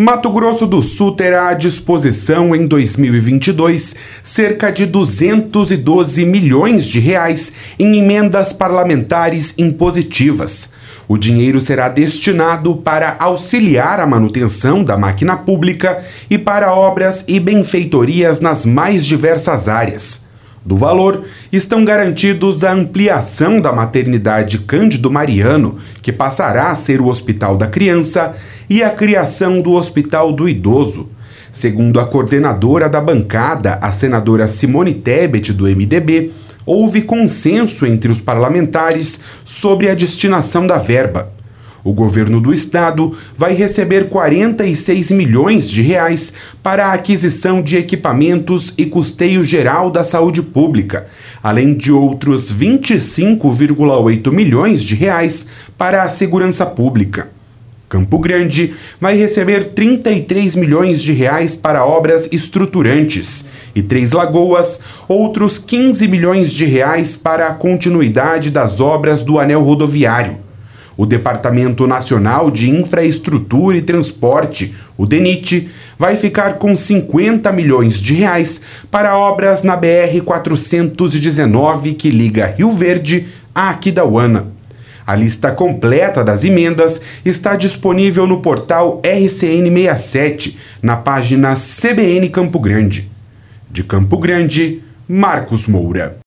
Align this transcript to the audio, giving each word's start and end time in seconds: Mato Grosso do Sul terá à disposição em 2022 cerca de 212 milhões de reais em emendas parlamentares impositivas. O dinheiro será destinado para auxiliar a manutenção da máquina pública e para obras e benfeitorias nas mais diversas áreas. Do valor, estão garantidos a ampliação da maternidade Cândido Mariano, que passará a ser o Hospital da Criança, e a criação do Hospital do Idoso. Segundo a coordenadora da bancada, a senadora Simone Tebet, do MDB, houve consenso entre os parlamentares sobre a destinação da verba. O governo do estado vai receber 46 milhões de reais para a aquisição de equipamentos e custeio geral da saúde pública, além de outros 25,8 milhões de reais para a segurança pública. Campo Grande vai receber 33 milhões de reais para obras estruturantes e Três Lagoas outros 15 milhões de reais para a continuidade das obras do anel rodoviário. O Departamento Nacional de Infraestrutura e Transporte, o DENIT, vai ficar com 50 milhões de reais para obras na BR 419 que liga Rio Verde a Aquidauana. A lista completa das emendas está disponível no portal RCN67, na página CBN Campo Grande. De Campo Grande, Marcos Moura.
Mato 0.00 0.30
Grosso 0.30 0.64
do 0.64 0.80
Sul 0.80 1.16
terá 1.16 1.48
à 1.48 1.54
disposição 1.54 2.54
em 2.54 2.68
2022 2.68 3.96
cerca 4.22 4.70
de 4.70 4.86
212 4.86 6.24
milhões 6.24 6.86
de 6.86 7.00
reais 7.00 7.52
em 7.76 7.98
emendas 7.98 8.52
parlamentares 8.52 9.56
impositivas. 9.58 10.72
O 11.08 11.18
dinheiro 11.18 11.60
será 11.60 11.88
destinado 11.88 12.76
para 12.76 13.16
auxiliar 13.18 13.98
a 13.98 14.06
manutenção 14.06 14.84
da 14.84 14.96
máquina 14.96 15.36
pública 15.36 16.04
e 16.30 16.38
para 16.38 16.72
obras 16.72 17.24
e 17.26 17.40
benfeitorias 17.40 18.40
nas 18.40 18.64
mais 18.64 19.04
diversas 19.04 19.66
áreas. 19.68 20.28
Do 20.64 20.76
valor, 20.76 21.24
estão 21.50 21.84
garantidos 21.84 22.62
a 22.62 22.72
ampliação 22.72 23.60
da 23.60 23.72
maternidade 23.72 24.58
Cândido 24.58 25.10
Mariano, 25.10 25.78
que 26.02 26.12
passará 26.12 26.70
a 26.70 26.74
ser 26.74 27.00
o 27.00 27.06
Hospital 27.06 27.56
da 27.56 27.66
Criança, 27.66 28.36
e 28.68 28.82
a 28.82 28.90
criação 28.90 29.60
do 29.60 29.72
Hospital 29.72 30.32
do 30.32 30.48
Idoso. 30.48 31.10
Segundo 31.50 31.98
a 31.98 32.06
coordenadora 32.06 32.88
da 32.88 33.00
bancada, 33.00 33.78
a 33.80 33.90
senadora 33.90 34.46
Simone 34.46 34.92
Tebet, 34.92 35.52
do 35.52 35.64
MDB, 35.64 36.32
houve 36.66 37.00
consenso 37.02 37.86
entre 37.86 38.12
os 38.12 38.20
parlamentares 38.20 39.20
sobre 39.44 39.88
a 39.88 39.94
destinação 39.94 40.66
da 40.66 40.76
verba. 40.76 41.32
O 41.82 41.94
governo 41.94 42.40
do 42.40 42.52
estado 42.52 43.16
vai 43.34 43.54
receber 43.54 44.10
46 44.10 45.10
milhões 45.12 45.70
de 45.70 45.80
reais 45.80 46.34
para 46.62 46.88
a 46.88 46.92
aquisição 46.92 47.62
de 47.62 47.78
equipamentos 47.78 48.74
e 48.76 48.84
custeio 48.84 49.42
geral 49.42 49.90
da 49.90 50.04
saúde 50.04 50.42
pública, 50.42 51.06
além 51.42 51.74
de 51.74 51.90
outros 51.90 52.52
25,8 52.52 54.30
milhões 54.30 54.82
de 54.82 54.94
reais 54.94 55.46
para 55.78 56.02
a 56.02 56.10
segurança 56.10 56.66
pública. 56.66 57.37
Campo 57.88 58.18
Grande 58.18 58.74
vai 59.00 59.16
receber 59.16 59.70
33 59.70 60.56
milhões 60.56 61.02
de 61.02 61.12
reais 61.12 61.56
para 61.56 61.86
obras 61.86 62.28
estruturantes 62.30 63.46
e 63.74 63.82
Três 63.82 64.12
Lagoas 64.12 64.80
outros 65.08 65.58
15 65.58 66.06
milhões 66.06 66.52
de 66.52 66.66
reais 66.66 67.16
para 67.16 67.46
a 67.46 67.54
continuidade 67.54 68.50
das 68.50 68.78
obras 68.78 69.22
do 69.22 69.38
anel 69.38 69.62
rodoviário. 69.62 70.36
O 70.98 71.06
Departamento 71.06 71.86
Nacional 71.86 72.50
de 72.50 72.68
Infraestrutura 72.68 73.76
e 73.76 73.82
Transporte, 73.82 74.74
o 74.96 75.06
DENIT, 75.06 75.70
vai 75.96 76.16
ficar 76.16 76.54
com 76.54 76.76
50 76.76 77.50
milhões 77.52 78.02
de 78.02 78.14
reais 78.14 78.60
para 78.90 79.16
obras 79.16 79.62
na 79.62 79.76
BR 79.76 80.20
419 80.24 81.94
que 81.94 82.10
liga 82.10 82.54
Rio 82.58 82.72
Verde 82.72 83.28
a 83.54 83.70
Aquidauana. 83.70 84.57
A 85.08 85.14
lista 85.14 85.50
completa 85.50 86.22
das 86.22 86.44
emendas 86.44 87.00
está 87.24 87.56
disponível 87.56 88.26
no 88.26 88.42
portal 88.42 89.00
RCN67, 89.02 90.58
na 90.82 90.98
página 90.98 91.54
CBN 91.56 92.28
Campo 92.28 92.60
Grande. 92.60 93.10
De 93.70 93.82
Campo 93.82 94.18
Grande, 94.18 94.82
Marcos 95.08 95.66
Moura. 95.66 96.14